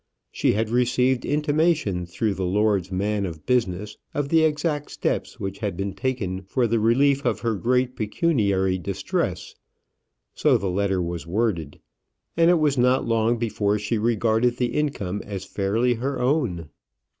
[0.31, 5.59] She had received intimation through the lord's man of business of the exact steps which
[5.59, 9.53] had been taken for the relief of her great pecuniary distress
[10.33, 11.79] so the letter was worded
[12.35, 16.69] and it was not long before she regarded the income as fairly her own.